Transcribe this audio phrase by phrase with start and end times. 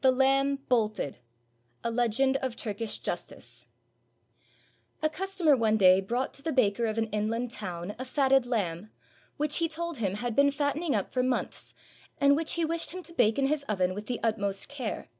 [0.00, 1.18] "THE LAMB BOLTED"
[1.84, 3.66] A LEGEND OF TURKISH JUSTICE
[5.02, 8.90] A CUSTOMER one day brought to the baker of an inland town a fatted lamb,
[9.36, 11.74] which he told him he had been fat tening up for months,
[12.18, 15.10] and which he wished him to bake in his oven with the utmost care.